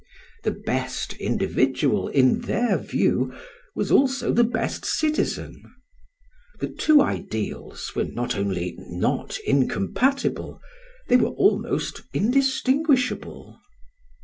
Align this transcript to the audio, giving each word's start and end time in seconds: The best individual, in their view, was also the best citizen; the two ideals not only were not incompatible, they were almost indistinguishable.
The 0.41 0.49
best 0.65 1.13
individual, 1.17 2.07
in 2.07 2.39
their 2.39 2.75
view, 2.79 3.35
was 3.75 3.91
also 3.91 4.33
the 4.33 4.43
best 4.43 4.83
citizen; 4.83 5.61
the 6.59 6.69
two 6.69 7.03
ideals 7.03 7.91
not 7.95 8.35
only 8.35 8.73
were 8.79 8.85
not 8.97 9.37
incompatible, 9.45 10.59
they 11.07 11.17
were 11.17 11.27
almost 11.29 12.01
indistinguishable. 12.13 13.59